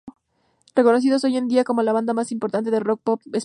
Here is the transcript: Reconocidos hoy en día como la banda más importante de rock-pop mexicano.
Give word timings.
Reconocidos 0.73 1.23
hoy 1.25 1.37
en 1.37 1.47
día 1.47 1.63
como 1.63 1.83
la 1.83 1.93
banda 1.93 2.15
más 2.15 2.31
importante 2.31 2.71
de 2.71 2.79
rock-pop 2.79 3.21
mexicano. 3.27 3.39